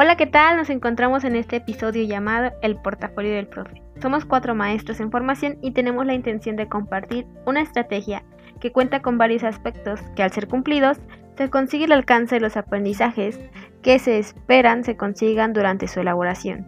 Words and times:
Hola, 0.00 0.14
¿qué 0.16 0.26
tal? 0.26 0.56
Nos 0.56 0.70
encontramos 0.70 1.24
en 1.24 1.34
este 1.34 1.56
episodio 1.56 2.04
llamado 2.04 2.52
El 2.62 2.76
portafolio 2.76 3.34
del 3.34 3.48
profe. 3.48 3.82
Somos 4.00 4.24
cuatro 4.24 4.54
maestros 4.54 5.00
en 5.00 5.10
formación 5.10 5.58
y 5.60 5.72
tenemos 5.72 6.06
la 6.06 6.14
intención 6.14 6.54
de 6.54 6.68
compartir 6.68 7.26
una 7.46 7.62
estrategia 7.62 8.22
que 8.60 8.70
cuenta 8.70 9.02
con 9.02 9.18
varios 9.18 9.42
aspectos 9.42 9.98
que 10.14 10.22
al 10.22 10.30
ser 10.30 10.46
cumplidos 10.46 11.00
se 11.36 11.50
consigue 11.50 11.86
el 11.86 11.90
alcance 11.90 12.36
de 12.36 12.40
los 12.40 12.56
aprendizajes 12.56 13.40
que 13.82 13.98
se 13.98 14.20
esperan 14.20 14.84
se 14.84 14.96
consigan 14.96 15.52
durante 15.52 15.88
su 15.88 15.98
elaboración. 15.98 16.64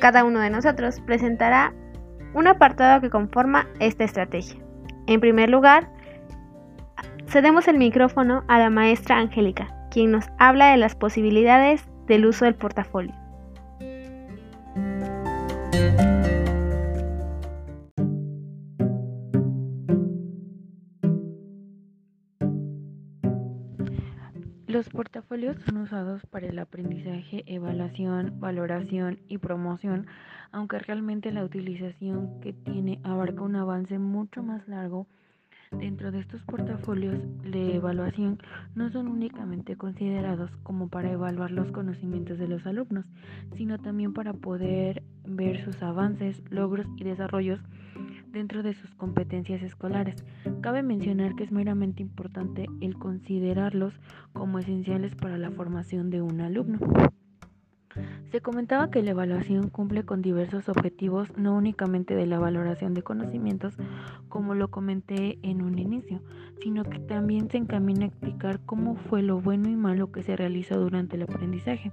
Cada 0.00 0.24
uno 0.24 0.40
de 0.40 0.48
nosotros 0.48 0.98
presentará 1.00 1.74
un 2.32 2.46
apartado 2.46 3.02
que 3.02 3.10
conforma 3.10 3.66
esta 3.80 4.04
estrategia. 4.04 4.58
En 5.06 5.20
primer 5.20 5.50
lugar, 5.50 5.90
cedemos 7.26 7.68
el 7.68 7.76
micrófono 7.76 8.44
a 8.48 8.58
la 8.58 8.70
maestra 8.70 9.18
Angélica, 9.18 9.68
quien 9.90 10.10
nos 10.10 10.24
habla 10.38 10.70
de 10.70 10.78
las 10.78 10.94
posibilidades 10.94 11.91
del 12.12 12.26
uso 12.26 12.44
del 12.44 12.54
portafolio. 12.54 13.14
Los 24.66 24.90
portafolios 24.90 25.56
son 25.64 25.78
usados 25.78 26.20
para 26.26 26.48
el 26.48 26.58
aprendizaje, 26.58 27.44
evaluación, 27.46 28.38
valoración 28.38 29.18
y 29.28 29.38
promoción, 29.38 30.06
aunque 30.50 30.80
realmente 30.80 31.32
la 31.32 31.44
utilización 31.44 32.40
que 32.42 32.52
tiene 32.52 33.00
abarca 33.04 33.40
un 33.40 33.56
avance 33.56 33.98
mucho 33.98 34.42
más 34.42 34.68
largo 34.68 35.06
Dentro 35.78 36.12
de 36.12 36.20
estos 36.20 36.42
portafolios 36.42 37.18
de 37.42 37.76
evaluación 37.76 38.38
no 38.74 38.90
son 38.90 39.08
únicamente 39.08 39.76
considerados 39.76 40.50
como 40.62 40.88
para 40.88 41.10
evaluar 41.10 41.50
los 41.50 41.72
conocimientos 41.72 42.38
de 42.38 42.48
los 42.48 42.66
alumnos, 42.66 43.06
sino 43.56 43.78
también 43.78 44.12
para 44.12 44.32
poder 44.32 45.02
ver 45.24 45.64
sus 45.64 45.82
avances, 45.82 46.42
logros 46.50 46.86
y 46.96 47.04
desarrollos 47.04 47.60
dentro 48.32 48.62
de 48.62 48.74
sus 48.74 48.94
competencias 48.94 49.62
escolares. 49.62 50.24
Cabe 50.60 50.82
mencionar 50.82 51.34
que 51.34 51.44
es 51.44 51.52
meramente 51.52 52.02
importante 52.02 52.66
el 52.80 52.96
considerarlos 52.98 53.94
como 54.32 54.58
esenciales 54.58 55.14
para 55.14 55.38
la 55.38 55.50
formación 55.50 56.10
de 56.10 56.22
un 56.22 56.40
alumno. 56.40 56.78
Se 58.30 58.40
comentaba 58.40 58.90
que 58.90 59.02
la 59.02 59.10
evaluación 59.10 59.68
cumple 59.68 60.04
con 60.04 60.22
diversos 60.22 60.68
objetivos, 60.68 61.28
no 61.36 61.54
únicamente 61.56 62.14
de 62.14 62.26
la 62.26 62.38
valoración 62.38 62.94
de 62.94 63.02
conocimientos, 63.02 63.74
como 64.28 64.54
lo 64.54 64.70
comenté 64.70 65.38
en 65.42 65.62
un 65.62 65.78
inicio, 65.78 66.22
sino 66.62 66.84
que 66.84 66.98
también 66.98 67.50
se 67.50 67.58
encamina 67.58 68.04
a 68.04 68.08
explicar 68.08 68.60
cómo 68.64 68.96
fue 68.96 69.22
lo 69.22 69.40
bueno 69.40 69.68
y 69.68 69.76
malo 69.76 70.12
que 70.12 70.22
se 70.22 70.36
realizó 70.36 70.80
durante 70.80 71.16
el 71.16 71.22
aprendizaje. 71.22 71.92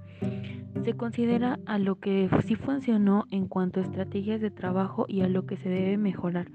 Se 0.84 0.94
considera 0.94 1.58
a 1.66 1.78
lo 1.78 1.96
que 1.96 2.30
sí 2.46 2.54
funcionó 2.54 3.26
en 3.30 3.46
cuanto 3.46 3.80
a 3.80 3.82
estrategias 3.82 4.40
de 4.40 4.50
trabajo 4.50 5.04
y 5.08 5.20
a 5.20 5.28
lo 5.28 5.44
que 5.44 5.56
se 5.56 5.68
debe 5.68 5.98
mejorar 5.98 6.46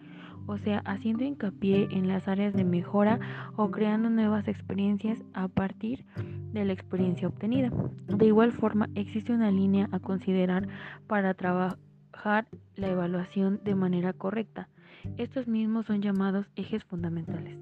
o 0.47 0.57
sea, 0.57 0.79
haciendo 0.85 1.23
hincapié 1.23 1.87
en 1.91 2.07
las 2.07 2.27
áreas 2.27 2.53
de 2.53 2.63
mejora 2.63 3.19
o 3.55 3.71
creando 3.71 4.09
nuevas 4.09 4.47
experiencias 4.47 5.23
a 5.33 5.47
partir 5.47 6.05
de 6.53 6.65
la 6.65 6.73
experiencia 6.73 7.27
obtenida. 7.27 7.71
De 8.07 8.25
igual 8.25 8.51
forma, 8.51 8.89
existe 8.95 9.33
una 9.33 9.51
línea 9.51 9.89
a 9.91 9.99
considerar 9.99 10.67
para 11.07 11.33
trabajar 11.33 12.47
la 12.75 12.89
evaluación 12.89 13.59
de 13.63 13.75
manera 13.75 14.13
correcta. 14.13 14.69
Estos 15.17 15.47
mismos 15.47 15.85
son 15.85 16.01
llamados 16.01 16.47
ejes 16.55 16.83
fundamentales. 16.83 17.57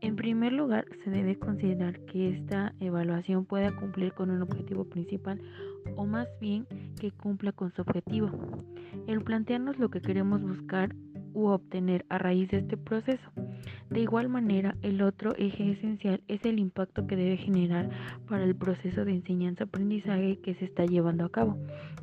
En 0.00 0.14
primer 0.14 0.52
lugar, 0.52 0.86
se 1.02 1.10
debe 1.10 1.38
considerar 1.38 1.98
que 2.06 2.30
esta 2.30 2.72
evaluación 2.78 3.44
pueda 3.44 3.74
cumplir 3.74 4.12
con 4.12 4.30
un 4.30 4.42
objetivo 4.42 4.84
principal 4.84 5.40
o 5.96 6.06
más 6.06 6.28
bien 6.40 6.66
que 7.00 7.10
cumpla 7.10 7.52
con 7.52 7.72
su 7.72 7.82
objetivo. 7.82 8.30
El 9.06 9.22
plantearnos 9.22 9.78
lo 9.78 9.90
que 9.90 10.00
queremos 10.00 10.42
buscar 10.42 10.94
u 11.38 11.48
obtener 11.48 12.04
a 12.08 12.18
raíz 12.18 12.50
de 12.50 12.58
este 12.58 12.76
proceso. 12.76 13.30
De 13.90 14.00
igual 14.00 14.28
manera, 14.28 14.76
el 14.82 15.00
otro 15.02 15.34
eje 15.36 15.72
esencial 15.72 16.20
es 16.28 16.44
el 16.44 16.58
impacto 16.58 17.06
que 17.06 17.16
debe 17.16 17.36
generar 17.36 17.88
para 18.28 18.44
el 18.44 18.56
proceso 18.56 19.04
de 19.04 19.12
enseñanza-aprendizaje 19.12 20.40
que 20.40 20.54
se 20.56 20.64
está 20.64 20.84
llevando 20.84 21.24
a 21.24 21.30
cabo. 21.30 21.56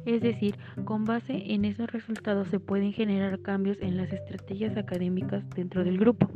Es 0.06 0.22
decir, 0.22 0.56
con 0.85 1.03
base 1.03 1.53
en 1.53 1.66
esos 1.66 1.91
resultados 1.91 2.47
se 2.47 2.59
pueden 2.59 2.94
generar 2.94 3.41
cambios 3.41 3.78
en 3.81 3.97
las 3.97 4.12
estrategias 4.12 4.78
académicas 4.78 5.44
dentro 5.50 5.84
del 5.84 5.97
grupo. 5.97 6.29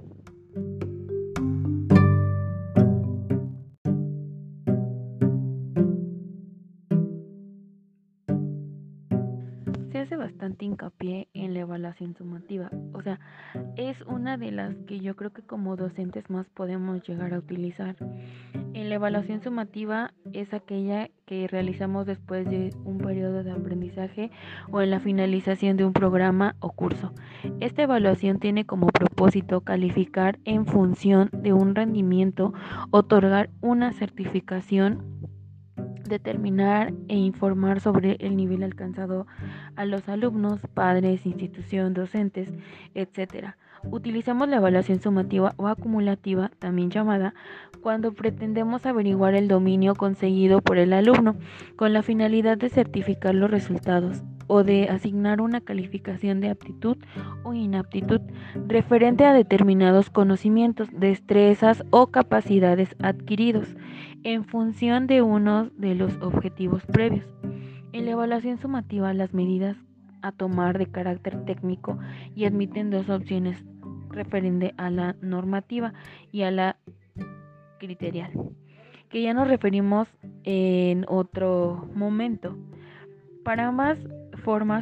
Hace 9.97 10.15
bastante 10.15 10.65
hincapié 10.65 11.27
en 11.33 11.53
la 11.53 11.61
evaluación 11.61 12.15
sumativa. 12.15 12.69
O 12.93 13.01
sea, 13.01 13.19
es 13.75 13.99
una 14.03 14.37
de 14.37 14.51
las 14.51 14.75
que 14.87 14.99
yo 14.99 15.15
creo 15.15 15.31
que 15.31 15.41
como 15.41 15.75
docentes 15.75 16.29
más 16.29 16.47
podemos 16.49 17.01
llegar 17.07 17.33
a 17.33 17.39
utilizar. 17.39 17.95
En 18.73 18.89
la 18.89 18.95
evaluación 18.95 19.41
sumativa 19.41 20.13
es 20.31 20.53
aquella 20.53 21.09
que 21.25 21.47
realizamos 21.47 22.05
después 22.05 22.49
de 22.49 22.69
un 22.85 22.99
periodo 22.99 23.43
de 23.43 23.51
aprendizaje 23.51 24.31
o 24.71 24.81
en 24.81 24.91
la 24.91 24.99
finalización 24.99 25.77
de 25.77 25.85
un 25.85 25.93
programa 25.93 26.55
o 26.59 26.71
curso. 26.71 27.13
Esta 27.59 27.83
evaluación 27.83 28.39
tiene 28.39 28.65
como 28.65 28.87
propósito 28.87 29.61
calificar 29.61 30.39
en 30.45 30.65
función 30.65 31.29
de 31.33 31.53
un 31.53 31.75
rendimiento, 31.75 32.53
otorgar 32.91 33.49
una 33.61 33.93
certificación 33.93 35.08
determinar 36.09 36.93
e 37.07 37.15
informar 37.15 37.79
sobre 37.79 38.17
el 38.19 38.35
nivel 38.35 38.63
alcanzado 38.63 39.27
a 39.75 39.85
los 39.85 40.09
alumnos, 40.09 40.59
padres, 40.73 41.25
institución, 41.25 41.93
docentes, 41.93 42.49
etc. 42.95 43.53
Utilizamos 43.83 44.49
la 44.49 44.57
evaluación 44.57 44.99
sumativa 44.99 45.53
o 45.55 45.67
acumulativa, 45.67 46.51
también 46.59 46.89
llamada, 46.89 47.33
cuando 47.81 48.11
pretendemos 48.13 48.85
averiguar 48.85 49.35
el 49.35 49.47
dominio 49.47 49.95
conseguido 49.95 50.61
por 50.61 50.77
el 50.77 50.91
alumno 50.91 51.37
con 51.77 51.93
la 51.93 52.03
finalidad 52.03 52.57
de 52.57 52.69
certificar 52.69 53.33
los 53.33 53.49
resultados 53.49 54.21
o 54.49 54.63
de 54.63 54.89
asignar 54.89 55.39
una 55.39 55.61
calificación 55.61 56.41
de 56.41 56.49
aptitud 56.49 56.97
o 57.43 57.53
inaptitud 57.53 58.19
referente 58.67 59.23
a 59.23 59.33
determinados 59.33 60.09
conocimientos, 60.09 60.89
destrezas 60.91 61.85
o 61.91 62.07
capacidades 62.07 62.95
adquiridos 63.01 63.67
en 64.23 64.43
función 64.43 65.07
de 65.07 65.21
uno 65.21 65.69
de 65.77 65.95
los 65.95 66.11
objetivos 66.21 66.83
previos. 66.87 67.25
En 67.93 68.05
la 68.05 68.11
evaluación 68.11 68.57
sumativa, 68.57 69.13
las 69.13 69.33
medidas 69.33 69.77
a 70.21 70.31
tomar 70.31 70.77
de 70.77 70.87
carácter 70.87 71.45
técnico 71.45 71.97
y 72.35 72.45
admiten 72.45 72.89
dos 72.89 73.07
opciones 73.09 73.63
referente 74.09 74.73
a 74.77 74.89
la 74.89 75.15
normativa 75.21 75.93
y 76.31 76.41
a 76.41 76.51
la 76.51 76.77
criterial, 77.77 78.31
que 79.09 79.21
ya 79.21 79.33
nos 79.33 79.47
referimos 79.47 80.07
en 80.43 81.05
otro 81.07 81.87
momento. 81.93 82.57
Para 83.43 83.67
ambas 83.67 83.97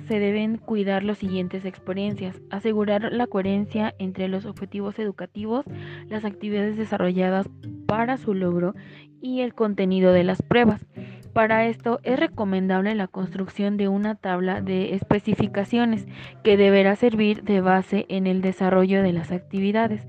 se 0.08 0.20
deben 0.20 0.58
cuidar 0.58 1.04
las 1.04 1.18
siguientes 1.18 1.66
experiencias, 1.66 2.42
asegurar 2.50 3.12
la 3.12 3.28
coherencia 3.28 3.94
entre 4.00 4.28
los 4.28 4.46
objetivos 4.46 4.98
educativos, 5.00 5.66
las 6.08 6.26
actividades 6.26 6.78
desarrolladas 6.78 7.50
para 7.86 8.18
su 8.18 8.34
logro 8.34 8.76
y 9.22 9.42
el 9.42 9.54
contenido 9.54 10.14
de 10.14 10.24
las 10.24 10.42
pruebas. 10.42 10.86
Para 11.34 11.68
esto 11.68 12.00
es 12.04 12.20
recomendable 12.20 12.96
la 12.96 13.08
construcción 13.08 13.78
de 13.78 13.88
una 13.88 14.16
tabla 14.16 14.62
de 14.62 14.96
especificaciones 14.96 16.08
que 16.44 16.58
deberá 16.58 16.96
servir 16.96 17.44
de 17.44 17.62
base 17.62 18.06
en 18.10 18.26
el 18.26 18.42
desarrollo 18.42 19.04
de 19.04 19.14
las 19.14 19.32
actividades 19.32 20.02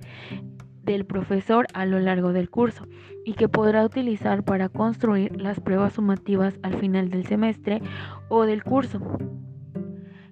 del 0.93 1.05
profesor 1.05 1.67
a 1.75 1.87
lo 1.87 2.01
largo 2.01 2.33
del 2.33 2.51
curso 2.51 2.87
y 3.25 3.35
que 3.35 3.49
podrá 3.49 3.85
utilizar 3.85 4.43
para 4.43 4.69
construir 4.69 5.41
las 5.41 5.61
pruebas 5.61 5.93
sumativas 5.93 6.59
al 6.63 6.75
final 6.79 7.11
del 7.11 7.27
semestre 7.27 7.81
o 8.29 8.45
del 8.45 8.65
curso. 8.65 9.01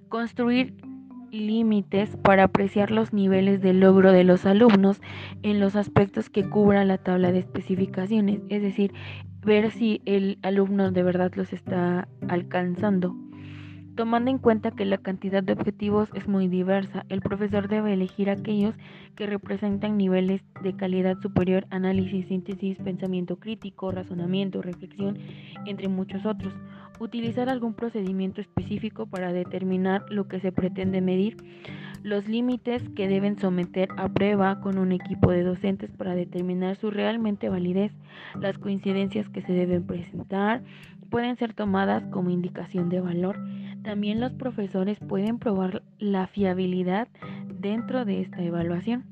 Construir 0.09 0.75
límites 1.31 2.17
para 2.17 2.45
apreciar 2.45 2.89
los 2.91 3.13
niveles 3.13 3.61
de 3.61 3.73
logro 3.73 4.11
de 4.11 4.23
los 4.23 4.45
alumnos 4.45 5.01
en 5.43 5.59
los 5.59 5.75
aspectos 5.75 6.29
que 6.29 6.49
cubra 6.49 6.85
la 6.85 6.97
tabla 6.97 7.31
de 7.31 7.39
especificaciones, 7.39 8.41
es 8.49 8.61
decir, 8.61 8.93
ver 9.45 9.71
si 9.71 10.01
el 10.05 10.39
alumno 10.41 10.91
de 10.91 11.03
verdad 11.03 11.31
los 11.35 11.53
está 11.53 12.07
alcanzando. 12.27 13.15
Tomando 13.97 14.29
en 14.29 14.37
cuenta 14.37 14.69
que 14.69 14.85
la 14.85 14.99
cantidad 14.99 15.41
de 15.41 15.53
objetivos 15.53 16.07
es 16.13 16.27
muy 16.27 16.47
diversa, 16.47 17.03
el 17.09 17.19
profesor 17.19 17.67
debe 17.67 17.93
elegir 17.93 18.29
aquellos 18.29 18.75
que 19.15 19.25
representan 19.25 19.97
niveles 19.97 20.43
de 20.61 20.75
calidad 20.75 21.19
superior, 21.19 21.65
análisis, 21.71 22.27
síntesis, 22.27 22.77
pensamiento 22.77 23.37
crítico, 23.37 23.89
razonamiento, 23.89 24.61
reflexión, 24.61 25.17
entre 25.65 25.87
muchos 25.87 26.27
otros. 26.27 26.53
Utilizar 26.99 27.49
algún 27.49 27.73
procedimiento 27.73 28.39
específico 28.39 29.07
para 29.07 29.33
determinar 29.33 30.05
lo 30.11 30.27
que 30.27 30.41
se 30.41 30.51
pretende 30.51 31.01
medir, 31.01 31.37
los 32.03 32.27
límites 32.27 32.87
que 32.95 33.07
deben 33.07 33.39
someter 33.39 33.89
a 33.97 34.07
prueba 34.09 34.61
con 34.61 34.77
un 34.77 34.91
equipo 34.91 35.31
de 35.31 35.41
docentes 35.41 35.89
para 35.97 36.13
determinar 36.13 36.75
su 36.75 36.91
realmente 36.91 37.49
validez, 37.49 37.91
las 38.39 38.59
coincidencias 38.59 39.27
que 39.29 39.41
se 39.41 39.53
deben 39.53 39.87
presentar, 39.87 40.61
pueden 41.09 41.37
ser 41.37 41.53
tomadas 41.53 42.03
como 42.07 42.29
indicación 42.29 42.89
de 42.89 43.01
valor. 43.01 43.39
También 43.83 44.19
los 44.19 44.33
profesores 44.33 44.99
pueden 44.99 45.39
probar 45.39 45.83
la 45.97 46.27
fiabilidad 46.27 47.07
dentro 47.59 48.05
de 48.05 48.21
esta 48.21 48.41
evaluación. 48.41 49.05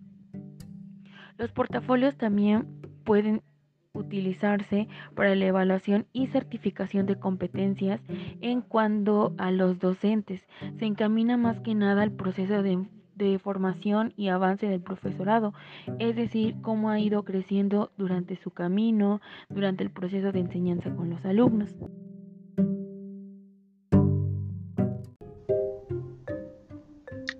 Los 1.38 1.52
portafolios 1.52 2.16
también 2.18 2.68
pueden 3.04 3.42
utilizarse 3.94 4.88
para 5.16 5.36
la 5.36 5.46
evaluación 5.46 6.06
y 6.14 6.28
certificación 6.28 7.06
de 7.06 7.18
competencias 7.18 8.02
en 8.42 8.62
cuanto 8.62 9.34
a 9.38 9.52
los 9.52 9.80
docentes. 9.80 10.42
Se 10.80 10.86
encamina 10.86 11.38
más 11.38 11.60
que 11.62 11.76
nada 11.76 12.04
al 12.04 12.12
proceso 12.12 12.62
de, 12.62 12.86
de, 13.16 13.40
formación 13.40 14.14
y 14.16 14.30
avance 14.30 14.68
del 14.68 14.82
profesorado, 14.82 15.54
es 16.00 16.16
decir, 16.16 16.56
cómo 16.62 16.90
ha 16.90 17.00
ido 17.00 17.24
creciendo 17.24 17.92
durante 17.98 18.36
su 18.38 18.52
camino, 18.52 19.22
durante 19.50 19.84
el 19.84 19.92
proceso 19.92 20.32
de 20.32 20.40
enseñanza 20.40 20.94
con 20.96 21.10
los 21.10 21.24
alumnos. 21.26 21.76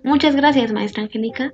Muchas 0.04 0.36
gracias, 0.36 0.72
maestra 0.72 1.02
Angélica. 1.02 1.52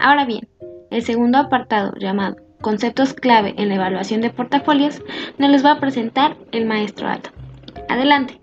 Ahora 0.00 0.26
bien, 0.26 0.48
el 0.90 1.02
segundo 1.02 1.38
apartado, 1.38 1.94
llamado 1.98 2.36
Conceptos 2.60 3.14
clave 3.14 3.54
en 3.56 3.70
la 3.70 3.76
evaluación 3.76 4.20
de 4.20 4.30
portafolios, 4.30 5.02
nos 5.38 5.50
los 5.50 5.64
va 5.64 5.72
a 5.72 5.80
presentar 5.80 6.36
el 6.52 6.66
maestro 6.66 7.08
Ato. 7.08 7.30
Adelante. 7.88 8.39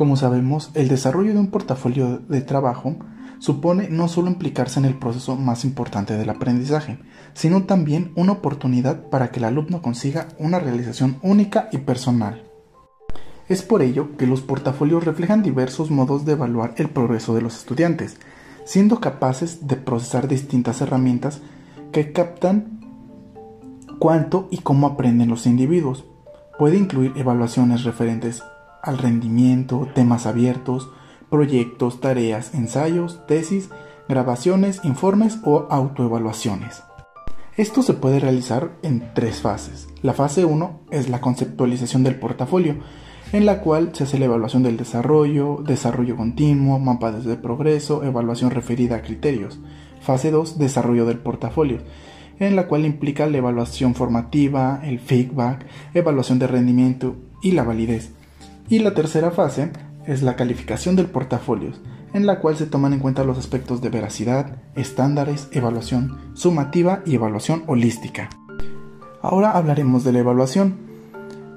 Como 0.00 0.16
sabemos, 0.16 0.70
el 0.72 0.88
desarrollo 0.88 1.34
de 1.34 1.40
un 1.40 1.50
portafolio 1.50 2.20
de 2.20 2.40
trabajo 2.40 2.96
supone 3.38 3.90
no 3.90 4.08
solo 4.08 4.28
implicarse 4.28 4.80
en 4.80 4.86
el 4.86 4.94
proceso 4.94 5.36
más 5.36 5.62
importante 5.62 6.16
del 6.16 6.30
aprendizaje, 6.30 6.98
sino 7.34 7.64
también 7.64 8.10
una 8.16 8.32
oportunidad 8.32 9.10
para 9.10 9.30
que 9.30 9.40
el 9.40 9.44
alumno 9.44 9.82
consiga 9.82 10.28
una 10.38 10.58
realización 10.58 11.18
única 11.20 11.68
y 11.70 11.76
personal. 11.76 12.44
Es 13.46 13.60
por 13.60 13.82
ello 13.82 14.16
que 14.16 14.26
los 14.26 14.40
portafolios 14.40 15.04
reflejan 15.04 15.42
diversos 15.42 15.90
modos 15.90 16.24
de 16.24 16.32
evaluar 16.32 16.72
el 16.78 16.88
progreso 16.88 17.34
de 17.34 17.42
los 17.42 17.58
estudiantes, 17.58 18.16
siendo 18.64 19.00
capaces 19.00 19.66
de 19.66 19.76
procesar 19.76 20.28
distintas 20.28 20.80
herramientas 20.80 21.42
que 21.92 22.12
captan 22.12 22.80
cuánto 23.98 24.48
y 24.50 24.60
cómo 24.60 24.86
aprenden 24.86 25.28
los 25.28 25.44
individuos. 25.44 26.06
Puede 26.58 26.78
incluir 26.78 27.12
evaluaciones 27.16 27.84
referentes 27.84 28.42
al 28.82 28.98
rendimiento, 28.98 29.88
temas 29.94 30.26
abiertos, 30.26 30.90
proyectos, 31.30 32.00
tareas, 32.00 32.54
ensayos, 32.54 33.26
tesis, 33.26 33.70
grabaciones, 34.08 34.80
informes 34.84 35.38
o 35.44 35.68
autoevaluaciones. 35.70 36.82
Esto 37.56 37.82
se 37.82 37.94
puede 37.94 38.20
realizar 38.20 38.72
en 38.82 39.12
tres 39.14 39.40
fases. 39.40 39.88
La 40.02 40.14
fase 40.14 40.44
1 40.44 40.80
es 40.90 41.08
la 41.08 41.20
conceptualización 41.20 42.02
del 42.02 42.18
portafolio, 42.18 42.76
en 43.32 43.46
la 43.46 43.60
cual 43.60 43.90
se 43.94 44.04
hace 44.04 44.18
la 44.18 44.24
evaluación 44.24 44.62
del 44.62 44.76
desarrollo, 44.76 45.62
desarrollo 45.64 46.16
continuo, 46.16 46.78
mapas 46.78 47.24
de 47.24 47.36
progreso, 47.36 48.02
evaluación 48.02 48.50
referida 48.50 48.96
a 48.96 49.02
criterios. 49.02 49.60
Fase 50.00 50.30
2, 50.30 50.58
desarrollo 50.58 51.06
del 51.06 51.18
portafolio, 51.18 51.78
en 52.38 52.56
la 52.56 52.66
cual 52.66 52.86
implica 52.86 53.26
la 53.26 53.38
evaluación 53.38 53.94
formativa, 53.94 54.80
el 54.82 54.98
feedback, 54.98 55.66
evaluación 55.94 56.38
de 56.38 56.46
rendimiento 56.46 57.16
y 57.42 57.52
la 57.52 57.62
validez. 57.62 58.12
Y 58.70 58.78
la 58.78 58.94
tercera 58.94 59.32
fase 59.32 59.72
es 60.06 60.22
la 60.22 60.36
calificación 60.36 60.94
del 60.94 61.06
portafolio, 61.06 61.72
en 62.14 62.24
la 62.24 62.38
cual 62.38 62.56
se 62.56 62.66
toman 62.66 62.92
en 62.92 63.00
cuenta 63.00 63.24
los 63.24 63.36
aspectos 63.36 63.82
de 63.82 63.88
veracidad, 63.88 64.58
estándares, 64.76 65.48
evaluación 65.50 66.16
sumativa 66.34 67.02
y 67.04 67.16
evaluación 67.16 67.64
holística. 67.66 68.30
Ahora 69.22 69.50
hablaremos 69.50 70.04
de 70.04 70.12
la 70.12 70.20
evaluación. 70.20 70.76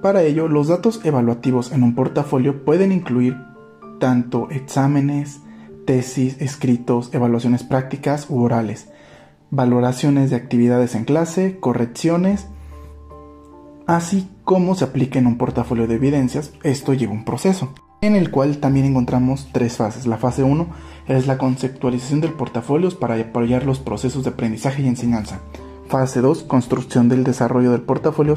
Para 0.02 0.24
ello, 0.24 0.48
los 0.48 0.70
datos 0.70 1.06
evaluativos 1.06 1.72
en 1.72 1.84
un 1.84 1.94
portafolio 1.94 2.66
pueden 2.66 2.92
incluir 2.92 3.38
tanto 4.00 4.50
exámenes, 4.50 5.40
tesis, 5.86 6.42
escritos, 6.42 7.14
evaluaciones 7.14 7.62
prácticas 7.62 8.26
u 8.28 8.42
orales, 8.42 8.90
valoraciones 9.52 10.32
de 10.32 10.36
actividades 10.36 10.96
en 10.96 11.06
clase, 11.06 11.60
correcciones, 11.60 12.48
así 13.86 14.28
como 14.44 14.76
se 14.76 14.84
aplica 14.84 15.20
en 15.20 15.28
un 15.28 15.38
portafolio 15.38 15.88
de 15.88 15.96
evidencias, 15.96 16.52
esto 16.64 16.94
lleva 16.94 17.14
un 17.14 17.26
proceso, 17.26 17.70
en 18.02 18.16
el 18.16 18.30
cual 18.32 18.58
también 18.58 18.86
encontramos 18.86 19.48
tres 19.52 19.78
fases. 19.78 20.06
La 20.06 20.18
fase 20.18 20.44
1 20.44 20.68
es 21.08 21.28
la 21.28 21.38
conceptualización 21.38 22.22
del 22.22 22.34
portafolio 22.34 22.90
para 23.00 23.16
apoyar 23.16 23.66
los 23.66 23.80
procesos 23.80 24.24
de 24.24 24.32
aprendizaje 24.32 24.82
y 24.82 24.88
enseñanza. 24.88 25.40
Fase 25.88 26.22
2, 26.22 26.44
construcción 26.44 27.08
del 27.08 27.24
desarrollo 27.24 27.72
del 27.72 27.82
portafolio 27.82 28.36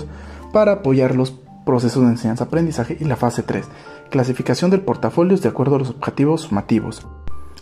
para 0.52 0.72
apoyar 0.72 1.14
los 1.16 1.32
procesos 1.64 2.04
de 2.04 2.10
enseñanza-aprendizaje 2.10 2.96
y 3.00 3.04
la 3.04 3.16
fase 3.16 3.42
3, 3.42 3.66
clasificación 4.10 4.70
del 4.70 4.82
portafolio 4.82 5.36
de 5.36 5.48
acuerdo 5.48 5.76
a 5.76 5.78
los 5.80 5.90
objetivos 5.90 6.42
sumativos. 6.42 7.06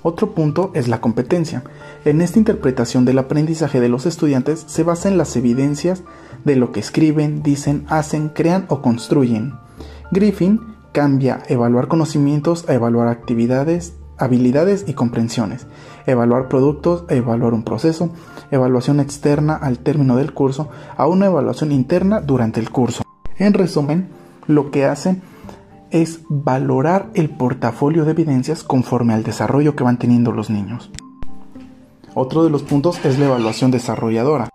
Otro 0.06 0.32
punto 0.34 0.70
es 0.74 0.86
la 0.86 1.00
competencia. 1.00 1.64
En 2.04 2.20
esta 2.20 2.38
interpretación 2.38 3.06
del 3.06 3.18
aprendizaje 3.18 3.80
de 3.80 3.88
los 3.88 4.04
estudiantes 4.04 4.62
se 4.66 4.82
basa 4.82 5.08
en 5.08 5.16
las 5.16 5.34
evidencias 5.34 6.02
de 6.44 6.56
lo 6.56 6.72
que 6.72 6.80
escriben, 6.80 7.42
dicen, 7.42 7.86
hacen, 7.88 8.28
crean 8.28 8.66
o 8.68 8.82
construyen. 8.82 9.54
Griffin 10.10 10.60
cambia 10.92 11.42
evaluar 11.48 11.88
conocimientos 11.88 12.68
a 12.68 12.74
evaluar 12.74 13.08
actividades, 13.08 13.94
habilidades 14.18 14.84
y 14.86 14.92
comprensiones, 14.92 15.66
evaluar 16.04 16.48
productos 16.48 17.06
a 17.08 17.14
evaluar 17.14 17.54
un 17.54 17.64
proceso, 17.64 18.10
evaluación 18.50 19.00
externa 19.00 19.54
al 19.56 19.78
término 19.78 20.16
del 20.16 20.34
curso 20.34 20.68
a 20.98 21.06
una 21.06 21.26
evaluación 21.26 21.72
interna 21.72 22.20
durante 22.20 22.60
el 22.60 22.68
curso. 22.68 23.04
En 23.38 23.54
resumen, 23.54 24.10
lo 24.46 24.70
que 24.70 24.84
hacen 24.84 25.22
es 25.94 26.22
valorar 26.28 27.10
el 27.14 27.30
portafolio 27.30 28.04
de 28.04 28.10
evidencias 28.10 28.64
conforme 28.64 29.14
al 29.14 29.22
desarrollo 29.22 29.76
que 29.76 29.84
van 29.84 29.96
teniendo 29.96 30.32
los 30.32 30.50
niños. 30.50 30.90
Otro 32.14 32.42
de 32.42 32.50
los 32.50 32.64
puntos 32.64 33.04
es 33.04 33.20
la 33.20 33.26
evaluación 33.26 33.70
desarrolladora. 33.70 34.48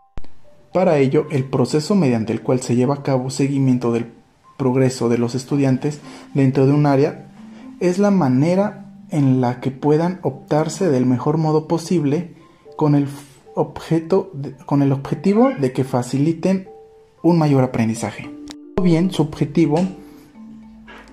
Para 0.73 0.97
ello, 0.97 1.27
el 1.31 1.45
proceso 1.45 1.95
mediante 1.95 2.33
el 2.33 2.41
cual 2.41 2.59
se 2.59 2.75
lleva 2.75 2.95
a 2.95 3.03
cabo 3.03 3.29
seguimiento 3.29 3.93
del 3.93 4.11
progreso 4.57 5.07
de 5.07 5.17
los 5.17 5.33
estudiantes 5.33 6.01
dentro 6.33 6.67
de 6.67 6.73
un 6.73 6.85
área 6.85 7.31
es 7.79 7.99
la 7.99 8.11
manera 8.11 8.91
en 9.09 9.39
la 9.39 9.61
que 9.61 9.71
puedan 9.71 10.19
optarse 10.23 10.89
del 10.89 11.05
mejor 11.05 11.37
modo 11.37 11.69
posible 11.69 12.35
con 12.75 12.95
el, 12.95 13.07
objeto 13.55 14.33
con 14.65 14.81
el 14.81 14.91
objetivo 14.91 15.51
de 15.57 15.71
que 15.71 15.85
faciliten 15.85 16.67
un 17.23 17.37
mayor 17.37 17.63
aprendizaje 17.63 18.29
bien 18.81 19.11
su 19.11 19.21
objetivo 19.21 19.79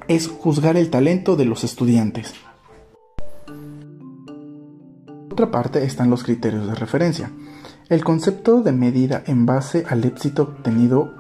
es 0.09 0.29
juzgar 0.29 0.77
el 0.77 0.91
talento 0.91 1.37
de 1.37 1.45
los 1.45 1.65
estudiantes. 1.65 2.35
Otra 5.31 5.51
parte 5.51 5.85
están 5.85 6.09
los 6.11 6.23
criterios 6.25 6.67
de 6.67 6.75
referencia. 6.75 7.31
El 7.89 8.05
concepto 8.05 8.63
de 8.63 8.73
medida 8.73 9.23
en 9.27 9.47
base 9.47 9.85
al 9.89 10.05
éxito 10.05 10.43
obtenido 10.45 11.13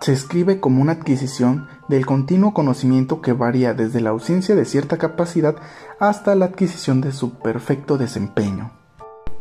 se 0.00 0.12
escribe 0.12 0.60
como 0.60 0.82
una 0.82 0.92
adquisición 0.92 1.68
del 1.88 2.06
continuo 2.06 2.54
conocimiento 2.54 3.20
que 3.20 3.32
varía 3.32 3.74
desde 3.74 4.00
la 4.00 4.10
ausencia 4.10 4.54
de 4.54 4.64
cierta 4.64 4.98
capacidad 4.98 5.56
hasta 5.98 6.34
la 6.34 6.46
adquisición 6.46 7.00
de 7.00 7.12
su 7.12 7.34
perfecto 7.34 7.98
desempeño. 7.98 8.72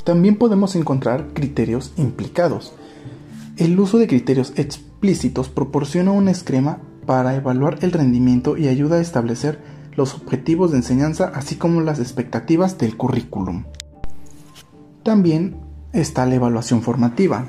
También 0.03 0.37
podemos 0.37 0.75
encontrar 0.75 1.33
criterios 1.33 1.93
implicados. 1.97 2.73
El 3.57 3.79
uso 3.79 3.97
de 3.97 4.07
criterios 4.07 4.53
explícitos 4.55 5.49
proporciona 5.49 6.11
un 6.11 6.27
esquema 6.27 6.79
para 7.05 7.35
evaluar 7.35 7.77
el 7.81 7.91
rendimiento 7.91 8.57
y 8.57 8.67
ayuda 8.67 8.97
a 8.97 9.01
establecer 9.01 9.59
los 9.95 10.13
objetivos 10.13 10.71
de 10.71 10.77
enseñanza 10.77 11.31
así 11.33 11.55
como 11.55 11.81
las 11.81 11.99
expectativas 11.99 12.77
del 12.77 12.97
currículum. 12.97 13.65
También 15.03 15.57
está 15.93 16.25
la 16.25 16.35
evaluación 16.35 16.81
formativa. 16.81 17.45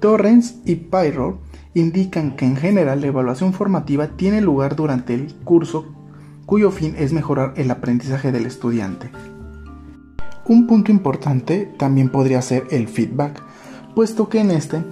Torrens 0.00 0.56
y 0.64 0.76
Pyro 0.76 1.40
indican 1.74 2.36
que 2.36 2.44
en 2.44 2.56
general 2.56 3.00
la 3.00 3.06
evaluación 3.06 3.52
formativa 3.52 4.08
tiene 4.16 4.40
lugar 4.40 4.76
durante 4.76 5.14
el 5.14 5.34
curso 5.44 5.94
cuyo 6.46 6.70
fin 6.70 6.94
es 6.98 7.12
mejorar 7.12 7.54
el 7.56 7.70
aprendizaje 7.70 8.32
del 8.32 8.46
estudiante. 8.46 9.10
Un 10.44 10.66
punto 10.66 10.90
importante 10.90 11.72
también 11.78 12.10
podría 12.10 12.42
ser 12.42 12.64
el 12.70 12.88
feedback, 12.88 13.42
puesto 13.94 14.28
que 14.28 14.40
en 14.40 14.50
este 14.50 14.82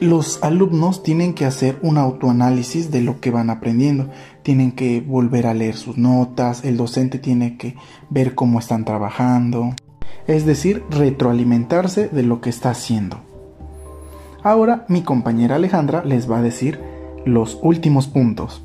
los 0.00 0.42
alumnos 0.42 1.02
tienen 1.02 1.34
que 1.34 1.44
hacer 1.44 1.78
un 1.82 1.98
autoanálisis 1.98 2.90
de 2.90 3.02
lo 3.02 3.20
que 3.20 3.30
van 3.30 3.50
aprendiendo, 3.50 4.08
tienen 4.42 4.72
que 4.72 5.00
volver 5.00 5.46
a 5.46 5.54
leer 5.54 5.76
sus 5.76 5.98
notas, 5.98 6.64
el 6.64 6.76
docente 6.76 7.18
tiene 7.18 7.56
que 7.56 7.74
ver 8.10 8.34
cómo 8.34 8.58
están 8.58 8.84
trabajando, 8.84 9.74
es 10.26 10.46
decir, 10.46 10.84
retroalimentarse 10.90 12.08
de 12.08 12.22
lo 12.22 12.40
que 12.40 12.50
está 12.50 12.70
haciendo. 12.70 13.20
Ahora 14.42 14.84
mi 14.88 15.02
compañera 15.02 15.56
Alejandra 15.56 16.04
les 16.04 16.30
va 16.30 16.38
a 16.38 16.42
decir 16.42 16.80
los 17.24 17.58
últimos 17.62 18.06
puntos. 18.06 18.64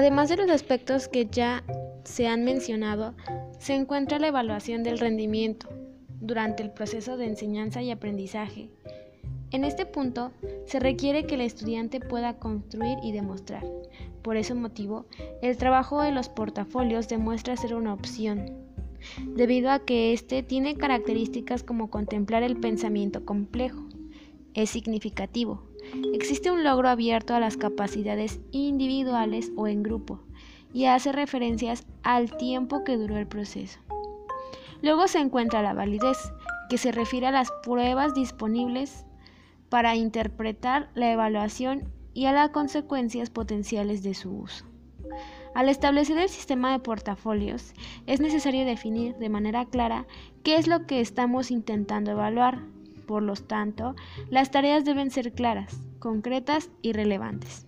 Además 0.00 0.30
de 0.30 0.38
los 0.38 0.48
aspectos 0.48 1.08
que 1.08 1.26
ya 1.26 1.62
se 2.04 2.26
han 2.26 2.42
mencionado, 2.42 3.12
se 3.58 3.74
encuentra 3.74 4.18
la 4.18 4.28
evaluación 4.28 4.82
del 4.82 4.98
rendimiento 4.98 5.68
durante 6.22 6.62
el 6.62 6.70
proceso 6.70 7.18
de 7.18 7.26
enseñanza 7.26 7.82
y 7.82 7.90
aprendizaje. 7.90 8.70
En 9.50 9.62
este 9.62 9.84
punto, 9.84 10.32
se 10.64 10.80
requiere 10.80 11.26
que 11.26 11.34
el 11.34 11.42
estudiante 11.42 12.00
pueda 12.00 12.38
construir 12.38 12.96
y 13.02 13.12
demostrar. 13.12 13.62
Por 14.22 14.38
ese 14.38 14.54
motivo, 14.54 15.04
el 15.42 15.58
trabajo 15.58 16.00
de 16.00 16.12
los 16.12 16.30
portafolios 16.30 17.06
demuestra 17.06 17.58
ser 17.58 17.74
una 17.74 17.92
opción, 17.92 18.56
debido 19.36 19.70
a 19.70 19.80
que 19.80 20.14
éste 20.14 20.42
tiene 20.42 20.76
características 20.76 21.62
como 21.62 21.90
contemplar 21.90 22.42
el 22.42 22.56
pensamiento 22.56 23.26
complejo. 23.26 23.84
Es 24.54 24.70
significativo. 24.70 25.69
Existe 26.12 26.50
un 26.50 26.64
logro 26.64 26.88
abierto 26.88 27.34
a 27.34 27.40
las 27.40 27.56
capacidades 27.56 28.40
individuales 28.50 29.52
o 29.56 29.66
en 29.66 29.82
grupo 29.82 30.20
y 30.72 30.86
hace 30.86 31.12
referencias 31.12 31.86
al 32.02 32.36
tiempo 32.36 32.84
que 32.84 32.96
duró 32.96 33.16
el 33.16 33.26
proceso. 33.26 33.80
Luego 34.82 35.08
se 35.08 35.18
encuentra 35.18 35.62
la 35.62 35.74
validez, 35.74 36.16
que 36.68 36.78
se 36.78 36.92
refiere 36.92 37.26
a 37.26 37.32
las 37.32 37.50
pruebas 37.62 38.14
disponibles 38.14 39.04
para 39.68 39.96
interpretar 39.96 40.90
la 40.94 41.12
evaluación 41.12 41.92
y 42.14 42.26
a 42.26 42.32
las 42.32 42.50
consecuencias 42.50 43.30
potenciales 43.30 44.02
de 44.02 44.14
su 44.14 44.30
uso. 44.30 44.64
Al 45.54 45.68
establecer 45.68 46.16
el 46.18 46.28
sistema 46.28 46.72
de 46.72 46.78
portafolios, 46.78 47.74
es 48.06 48.20
necesario 48.20 48.64
definir 48.64 49.16
de 49.16 49.28
manera 49.28 49.64
clara 49.64 50.06
qué 50.44 50.56
es 50.56 50.68
lo 50.68 50.86
que 50.86 51.00
estamos 51.00 51.50
intentando 51.50 52.12
evaluar. 52.12 52.60
Por 53.10 53.24
lo 53.24 53.34
tanto, 53.34 53.96
las 54.28 54.52
tareas 54.52 54.84
deben 54.84 55.10
ser 55.10 55.32
claras, 55.32 55.80
concretas 55.98 56.70
y 56.80 56.92
relevantes. 56.92 57.66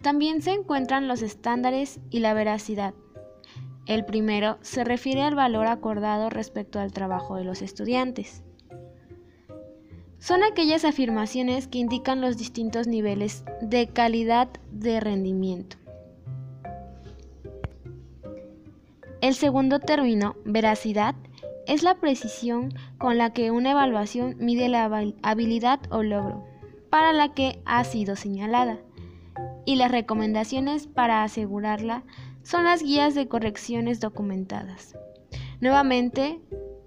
También 0.00 0.40
se 0.40 0.52
encuentran 0.52 1.06
los 1.06 1.20
estándares 1.20 2.00
y 2.08 2.20
la 2.20 2.32
veracidad. 2.32 2.94
El 3.84 4.06
primero 4.06 4.56
se 4.62 4.84
refiere 4.84 5.20
al 5.20 5.34
valor 5.34 5.66
acordado 5.66 6.30
respecto 6.30 6.80
al 6.80 6.94
trabajo 6.94 7.36
de 7.36 7.44
los 7.44 7.60
estudiantes. 7.60 8.42
Son 10.18 10.42
aquellas 10.42 10.86
afirmaciones 10.86 11.68
que 11.68 11.76
indican 11.76 12.22
los 12.22 12.38
distintos 12.38 12.86
niveles 12.86 13.44
de 13.60 13.88
calidad 13.88 14.48
de 14.72 14.98
rendimiento. 14.98 15.76
El 19.20 19.34
segundo 19.34 19.78
término, 19.78 20.36
veracidad, 20.46 21.16
es 21.66 21.82
la 21.82 21.96
precisión 21.96 22.74
con 22.98 23.18
la 23.18 23.32
que 23.32 23.50
una 23.50 23.72
evaluación 23.72 24.36
mide 24.38 24.68
la 24.68 24.84
habilidad 25.22 25.80
o 25.90 26.02
logro 26.02 26.44
para 26.90 27.12
la 27.12 27.34
que 27.34 27.60
ha 27.64 27.84
sido 27.84 28.16
señalada 28.16 28.78
y 29.64 29.76
las 29.76 29.90
recomendaciones 29.90 30.86
para 30.86 31.22
asegurarla 31.22 32.04
son 32.42 32.64
las 32.64 32.82
guías 32.82 33.14
de 33.14 33.28
correcciones 33.28 34.00
documentadas. 34.00 34.96
Nuevamente, 35.60 36.40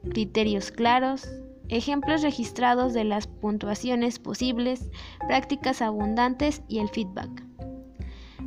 criterios 0.10 0.72
claros, 0.72 1.30
ejemplos 1.68 2.22
registrados 2.22 2.94
de 2.94 3.04
las 3.04 3.28
puntuaciones 3.28 4.20
posibles, 4.20 4.90
prácticas 5.28 5.82
abundantes 5.82 6.62
y 6.68 6.80
el 6.80 6.90
feedback. 6.90 7.44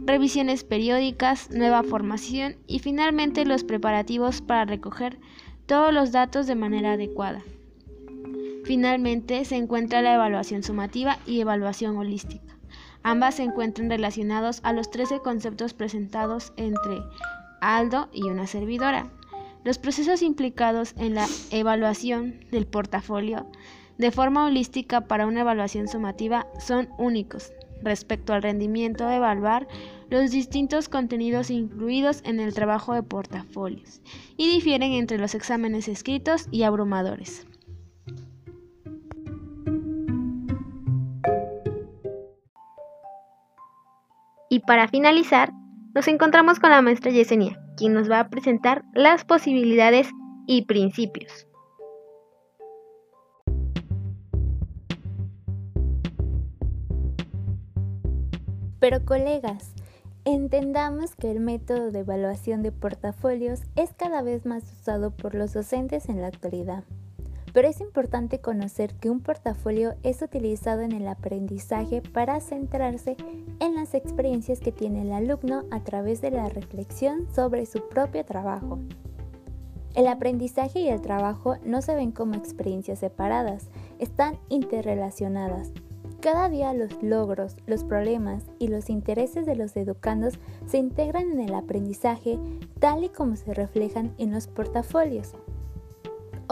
Revisiones 0.04 0.64
periódicas, 0.64 1.50
nueva 1.50 1.82
formación 1.82 2.56
y 2.66 2.80
finalmente 2.80 3.44
los 3.44 3.62
preparativos 3.62 4.40
para 4.40 4.64
recoger 4.64 5.20
todos 5.66 5.92
los 5.92 6.12
datos 6.12 6.46
de 6.46 6.54
manera 6.54 6.92
adecuada. 6.92 7.42
Finalmente 8.64 9.44
se 9.44 9.56
encuentra 9.56 10.02
la 10.02 10.14
evaluación 10.14 10.62
sumativa 10.62 11.18
y 11.26 11.40
evaluación 11.40 11.96
holística. 11.96 12.56
Ambas 13.02 13.36
se 13.36 13.42
encuentran 13.42 13.90
relacionados 13.90 14.60
a 14.62 14.72
los 14.72 14.90
13 14.90 15.20
conceptos 15.20 15.74
presentados 15.74 16.52
entre 16.56 17.02
Aldo 17.60 18.08
y 18.12 18.22
una 18.24 18.46
servidora. 18.46 19.10
Los 19.64 19.78
procesos 19.78 20.22
implicados 20.22 20.94
en 20.96 21.14
la 21.14 21.26
evaluación 21.50 22.40
del 22.50 22.66
portafolio 22.66 23.46
de 23.98 24.10
forma 24.10 24.46
holística 24.46 25.02
para 25.02 25.26
una 25.26 25.40
evaluación 25.40 25.88
sumativa 25.88 26.46
son 26.58 26.88
únicos 26.98 27.52
respecto 27.82 28.32
al 28.32 28.42
rendimiento 28.42 29.06
de 29.06 29.16
evaluar 29.16 29.68
los 30.10 30.30
distintos 30.30 30.88
contenidos 30.88 31.50
incluidos 31.50 32.22
en 32.24 32.40
el 32.40 32.54
trabajo 32.54 32.94
de 32.94 33.02
portafolios 33.02 34.00
y 34.36 34.50
difieren 34.50 34.92
entre 34.92 35.18
los 35.18 35.34
exámenes 35.34 35.88
escritos 35.88 36.48
y 36.50 36.64
abrumadores. 36.64 37.46
Y 44.50 44.60
para 44.60 44.86
finalizar, 44.86 45.50
nos 45.94 46.08
encontramos 46.08 46.60
con 46.60 46.70
la 46.70 46.82
maestra 46.82 47.10
Yesenia, 47.10 47.58
quien 47.76 47.94
nos 47.94 48.10
va 48.10 48.20
a 48.20 48.28
presentar 48.28 48.84
las 48.92 49.24
posibilidades 49.24 50.10
y 50.46 50.66
principios. 50.66 51.46
Pero 58.82 59.04
colegas, 59.04 59.74
entendamos 60.24 61.14
que 61.14 61.30
el 61.30 61.38
método 61.38 61.92
de 61.92 62.00
evaluación 62.00 62.64
de 62.64 62.72
portafolios 62.72 63.60
es 63.76 63.92
cada 63.92 64.22
vez 64.22 64.44
más 64.44 64.64
usado 64.72 65.12
por 65.12 65.36
los 65.36 65.52
docentes 65.52 66.08
en 66.08 66.20
la 66.20 66.26
actualidad. 66.26 66.82
Pero 67.52 67.68
es 67.68 67.80
importante 67.80 68.40
conocer 68.40 68.92
que 68.94 69.08
un 69.08 69.20
portafolio 69.20 69.94
es 70.02 70.20
utilizado 70.20 70.80
en 70.80 70.90
el 70.90 71.06
aprendizaje 71.06 72.02
para 72.02 72.40
centrarse 72.40 73.16
en 73.60 73.76
las 73.76 73.94
experiencias 73.94 74.58
que 74.58 74.72
tiene 74.72 75.02
el 75.02 75.12
alumno 75.12 75.62
a 75.70 75.84
través 75.84 76.20
de 76.20 76.32
la 76.32 76.48
reflexión 76.48 77.32
sobre 77.32 77.66
su 77.66 77.88
propio 77.88 78.24
trabajo. 78.24 78.80
El 79.94 80.08
aprendizaje 80.08 80.80
y 80.80 80.88
el 80.88 81.02
trabajo 81.02 81.54
no 81.64 81.82
se 81.82 81.94
ven 81.94 82.10
como 82.10 82.34
experiencias 82.34 82.98
separadas, 82.98 83.68
están 84.00 84.40
interrelacionadas. 84.48 85.70
Cada 86.22 86.48
día 86.48 86.72
los 86.72 87.02
logros, 87.02 87.56
los 87.66 87.84
problemas 87.84 88.44
y 88.58 88.68
los 88.68 88.88
intereses 88.88 89.44
de 89.44 89.56
los 89.56 89.76
educandos 89.76 90.38
se 90.66 90.78
integran 90.78 91.32
en 91.32 91.40
el 91.40 91.54
aprendizaje 91.54 92.38
tal 92.78 93.04
y 93.04 93.08
como 93.10 93.36
se 93.36 93.52
reflejan 93.52 94.14
en 94.18 94.32
los 94.32 94.46
portafolios 94.46 95.34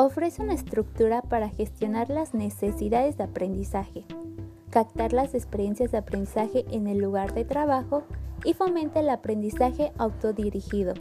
ofrece 0.05 0.43
una 0.43 0.55
estructura 0.55 1.23
para 1.23 1.49
gestionar 1.49 2.11
las 2.11 2.35
necesidades 2.35 3.17
de 3.17 3.25
aprendizaje, 3.25 4.05
captar 4.71 5.13
las 5.13 5.35
experiencias 5.35 5.93
de 5.93 5.99
aprendizaje 5.99 6.65
en 6.71 6.87
el 6.87 6.99
lugar 6.99 7.35
de 7.35 7.45
trabajo 7.45 8.05
y 8.45 8.55
fomenta 8.55 9.01
el 9.01 9.11
aprendizaje 9.11 9.93
autodirigido. 9.99 10.95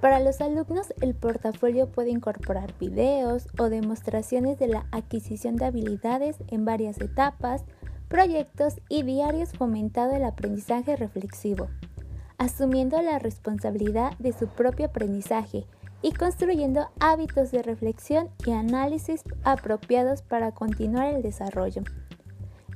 Para 0.00 0.20
los 0.20 0.40
alumnos, 0.40 0.94
el 1.02 1.14
portafolio 1.14 1.90
puede 1.90 2.10
incorporar 2.10 2.72
videos 2.78 3.48
o 3.58 3.68
demostraciones 3.68 4.58
de 4.58 4.68
la 4.68 4.86
adquisición 4.92 5.56
de 5.56 5.66
habilidades 5.66 6.36
en 6.48 6.64
varias 6.64 6.98
etapas, 7.00 7.64
proyectos 8.10 8.80
y 8.88 9.04
diarios 9.04 9.52
fomentando 9.52 10.16
el 10.16 10.24
aprendizaje 10.24 10.96
reflexivo, 10.96 11.68
asumiendo 12.38 13.00
la 13.00 13.20
responsabilidad 13.20 14.18
de 14.18 14.32
su 14.32 14.48
propio 14.48 14.86
aprendizaje 14.86 15.64
y 16.02 16.10
construyendo 16.10 16.88
hábitos 16.98 17.52
de 17.52 17.62
reflexión 17.62 18.28
y 18.44 18.50
análisis 18.50 19.22
apropiados 19.44 20.22
para 20.22 20.50
continuar 20.50 21.14
el 21.14 21.22
desarrollo. 21.22 21.84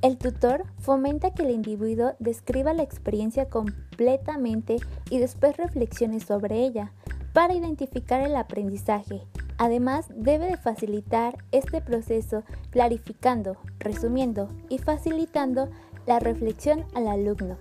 El 0.03 0.19
tutor 0.19 0.67
fomenta 0.79 1.35
que 1.35 1.43
el 1.43 1.51
individuo 1.51 2.15
describa 2.21 2.73
la 2.73 2.85
experiencia 2.85 3.49
completamente 3.49 4.77
y 5.11 5.19
después 5.19 5.57
reflexione 5.57 6.21
sobre 6.21 6.65
ella 6.65 6.93
para 7.33 7.55
identificar 7.55 8.21
el 8.21 8.37
aprendizaje. 8.37 9.23
Además, 9.59 10.07
debe 10.15 10.47
de 10.47 10.57
facilitar 10.57 11.39
este 11.53 11.81
proceso 11.81 12.43
clarificando, 12.71 13.57
resumiendo 13.79 14.49
y 14.69 14.79
facilitando 14.79 15.69
la 16.07 16.19
reflexión 16.19 16.85
al 16.95 17.07
alumno. 17.09 17.57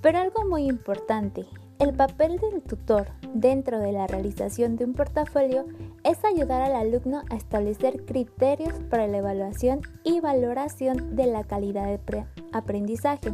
Pero 0.00 0.18
algo 0.18 0.46
muy 0.46 0.66
importante, 0.66 1.46
el 1.78 1.92
papel 1.92 2.38
del 2.38 2.62
tutor 2.62 3.08
dentro 3.34 3.78
de 3.78 3.92
la 3.92 4.06
realización 4.06 4.76
de 4.76 4.86
un 4.86 4.94
portafolio 4.94 5.66
es 6.04 6.24
ayudar 6.24 6.62
al 6.62 6.74
alumno 6.74 7.22
a 7.28 7.36
establecer 7.36 8.04
criterios 8.06 8.72
para 8.88 9.06
la 9.06 9.18
evaluación 9.18 9.80
y 10.04 10.20
valoración 10.20 11.16
de 11.16 11.26
la 11.26 11.44
calidad 11.44 11.86
de 11.86 12.24
aprendizaje, 12.52 13.30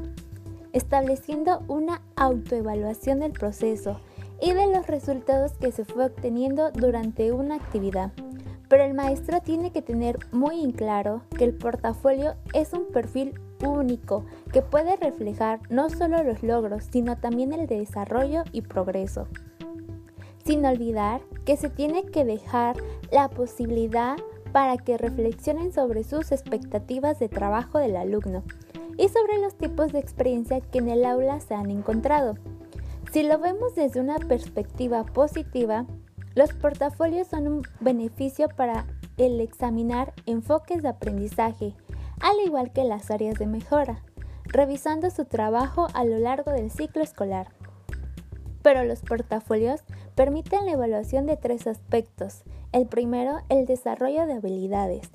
estableciendo 0.73 1.63
una 1.69 2.03
autoevaluación 2.17 3.21
del 3.21 3.33
proceso 3.33 4.01
y 4.43 4.53
de 4.53 4.67
los 4.67 4.89
resultados 4.89 5.53
que 5.53 5.71
se 5.71 5.85
fue 5.85 6.07
obteniendo 6.07 6.73
durante 6.73 7.31
una 7.31 7.55
actividad. 7.55 8.11
Pero 8.69 8.83
el 8.85 8.93
maestro 8.93 9.41
tiene 9.41 9.71
que 9.71 9.83
tener 9.83 10.19
muy 10.33 10.65
en 10.65 10.73
claro 10.73 11.23
que 11.39 11.45
el 11.45 11.55
portafolio 11.55 12.35
es 12.53 12.73
un 12.73 12.87
perfil 12.89 13.39
único 13.65 14.25
que 14.53 14.61
puede 14.61 14.97
reflejar 14.97 15.61
no 15.71 15.89
solo 15.91 16.25
los 16.25 16.43
logros, 16.43 16.85
sino 16.91 17.17
también 17.17 17.53
el 17.53 17.69
desarrollo 17.69 18.43
y 18.51 18.63
progreso. 18.63 19.29
Sin 20.45 20.67
olvidar 20.67 21.21
que 21.45 21.57
se 21.57 21.71
tiene 21.71 22.05
que 22.07 22.25
dejar 22.25 22.77
la 23.13 23.29
posibilidad 23.29 24.17
para 24.51 24.77
que 24.77 24.99
reflexionen 24.99 25.73
sobre 25.73 26.03
sus 26.03 26.33
expectativas 26.33 27.21
de 27.21 27.29
trabajo 27.29 27.79
del 27.79 27.95
alumno 27.95 28.43
y 28.99 29.09
sobre 29.09 29.39
los 29.39 29.55
tipos 29.55 29.93
de 29.93 30.01
experiencia 30.01 30.61
que 30.61 30.79
en 30.79 30.89
el 30.89 31.05
aula 31.05 31.39
se 31.41 31.55
han 31.55 31.71
encontrado. 31.71 32.35
Si 33.13 33.23
lo 33.23 33.39
vemos 33.39 33.75
desde 33.75 34.01
una 34.01 34.19
perspectiva 34.19 35.05
positiva, 35.05 35.85
los 36.35 36.55
portafolios 36.55 37.29
son 37.29 37.47
un 37.47 37.63
beneficio 37.81 38.49
para 38.49 38.87
el 39.19 39.39
examinar 39.43 40.15
enfoques 40.25 40.83
de 40.83 40.89
aprendizaje, 40.89 41.75
al 42.21 42.37
igual 42.47 42.73
que 42.73 42.85
las 42.85 43.11
áreas 43.11 43.39
de 43.39 43.47
mejora, 43.47 44.03
revisando 44.45 45.11
su 45.11 45.27
trabajo 45.27 45.89
a 45.93 46.05
lo 46.07 46.19
largo 46.19 46.53
del 46.53 46.71
ciclo 46.71 47.03
escolar. 47.03 47.49
Pero 48.63 48.83
los 48.85 49.03
portafolios 49.03 49.83
permiten 50.15 50.65
la 50.65 50.73
evaluación 50.73 51.27
de 51.27 51.37
tres 51.37 51.67
aspectos. 51.67 52.45
El 52.73 52.87
primero, 52.87 53.43
el 53.51 53.67
desarrollo 53.67 54.25
de 54.25 54.33
habilidades. 54.33 55.11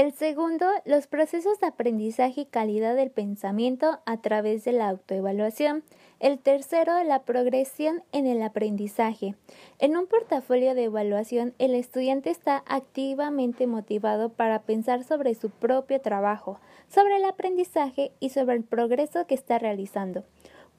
El 0.00 0.14
segundo, 0.14 0.64
los 0.86 1.06
procesos 1.06 1.60
de 1.60 1.66
aprendizaje 1.66 2.40
y 2.40 2.44
calidad 2.46 2.96
del 2.96 3.10
pensamiento 3.10 4.00
a 4.06 4.16
través 4.22 4.64
de 4.64 4.72
la 4.72 4.88
autoevaluación. 4.88 5.84
El 6.20 6.38
tercero, 6.38 7.04
la 7.04 7.24
progresión 7.24 8.02
en 8.10 8.26
el 8.26 8.40
aprendizaje. 8.40 9.34
En 9.78 9.98
un 9.98 10.06
portafolio 10.06 10.74
de 10.74 10.84
evaluación, 10.84 11.52
el 11.58 11.74
estudiante 11.74 12.30
está 12.30 12.64
activamente 12.66 13.66
motivado 13.66 14.30
para 14.30 14.62
pensar 14.62 15.04
sobre 15.04 15.34
su 15.34 15.50
propio 15.50 16.00
trabajo, 16.00 16.58
sobre 16.88 17.16
el 17.16 17.26
aprendizaje 17.26 18.12
y 18.20 18.30
sobre 18.30 18.56
el 18.56 18.64
progreso 18.64 19.26
que 19.26 19.34
está 19.34 19.58
realizando. 19.58 20.24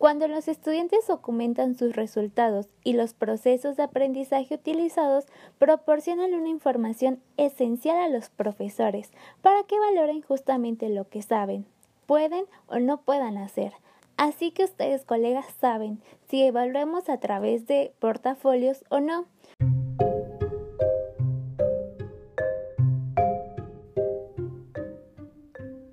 Cuando 0.01 0.27
los 0.27 0.47
estudiantes 0.47 1.05
documentan 1.05 1.75
sus 1.75 1.95
resultados 1.95 2.67
y 2.83 2.93
los 2.93 3.13
procesos 3.13 3.77
de 3.77 3.83
aprendizaje 3.83 4.55
utilizados, 4.55 5.27
proporcionan 5.59 6.33
una 6.33 6.49
información 6.49 7.19
esencial 7.37 7.99
a 7.99 8.07
los 8.07 8.31
profesores 8.31 9.11
para 9.43 9.61
que 9.61 9.77
valoren 9.77 10.23
justamente 10.23 10.89
lo 10.89 11.07
que 11.07 11.21
saben, 11.21 11.67
pueden 12.07 12.45
o 12.65 12.79
no 12.79 13.01
puedan 13.01 13.37
hacer. 13.37 13.73
Así 14.17 14.49
que 14.49 14.63
ustedes, 14.63 15.05
colegas, 15.05 15.45
saben 15.59 16.01
si 16.29 16.41
evaluamos 16.41 17.07
a 17.07 17.19
través 17.19 17.67
de 17.67 17.93
portafolios 17.99 18.83
o 18.89 19.01
no. 19.01 19.27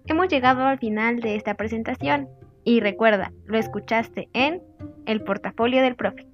Hemos 0.07 0.29
llegado 0.29 0.63
al 0.63 0.79
final 0.79 1.21
de 1.21 1.37
esta 1.37 1.53
presentación. 1.53 2.38
Y 2.69 2.81
recuerda, 2.81 3.33
lo 3.47 3.57
escuchaste 3.57 4.29
en 4.35 4.63
El 5.07 5.23
portafolio 5.23 5.81
del 5.81 5.97
profe. 5.97 6.28